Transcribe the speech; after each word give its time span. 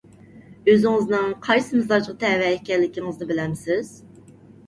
ئۆزىڭىزنىڭ 0.71 1.27
قايسى 1.49 1.77
مىزاجغا 1.81 2.15
تەۋە 2.23 2.49
ئىكەنلىكىڭىزنى 2.55 3.27
بىلەمسىز؟ 3.33 3.93